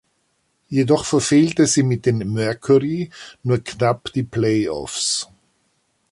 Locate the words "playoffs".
4.23-5.29